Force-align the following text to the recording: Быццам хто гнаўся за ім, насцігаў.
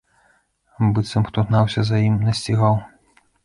Быццам 0.95 1.29
хто 1.29 1.45
гнаўся 1.51 1.85
за 1.93 2.03
ім, 2.09 2.19
насцігаў. 2.31 2.85